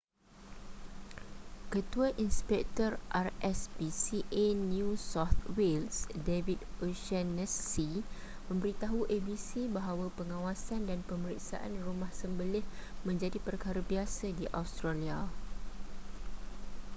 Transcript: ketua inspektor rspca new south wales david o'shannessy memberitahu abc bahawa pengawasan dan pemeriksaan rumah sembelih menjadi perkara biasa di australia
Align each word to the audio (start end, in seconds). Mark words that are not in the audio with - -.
ketua 1.73 2.07
inspektor 2.25 2.91
rspca 3.27 4.45
new 4.71 4.89
south 5.11 5.37
wales 5.55 5.97
david 6.29 6.57
o'shannessy 6.85 7.91
memberitahu 8.49 9.01
abc 9.15 9.49
bahawa 9.75 10.07
pengawasan 10.17 10.81
dan 10.89 10.99
pemeriksaan 11.09 11.73
rumah 11.87 12.09
sembelih 12.19 12.65
menjadi 13.07 13.37
perkara 13.47 13.77
biasa 13.91 14.27
di 14.39 14.45
australia 14.61 15.19